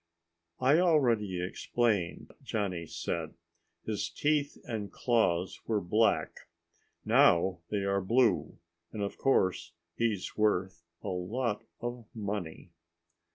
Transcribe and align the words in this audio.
"I 0.59 0.79
already 0.79 1.43
explained," 1.43 2.31
Johnny 2.41 2.87
said. 2.87 3.35
"His 3.85 4.09
teeth 4.09 4.57
and 4.63 4.91
claws 4.91 5.59
were 5.67 5.79
black. 5.79 6.49
Now 7.05 7.59
they 7.69 7.83
are 7.83 8.01
blue 8.01 8.57
and, 8.91 9.03
of 9.03 9.19
course, 9.19 9.73
he's 9.95 10.35
worth 10.35 10.81
a 11.03 11.09
lot 11.09 11.65
of 11.81 12.07
money." 12.15 12.71